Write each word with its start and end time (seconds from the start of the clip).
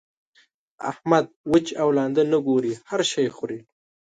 احمد؛ 0.91 1.25
وچ 1.51 1.67
او 1.81 1.87
لانده 1.97 2.23
نه 2.31 2.37
ګوري؛ 2.47 2.73
هر 2.89 3.01
شی 3.11 3.25
خوري. 3.35 3.59